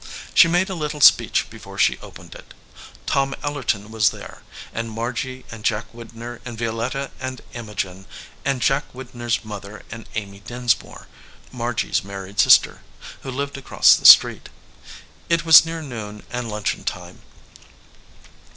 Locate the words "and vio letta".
6.43-7.11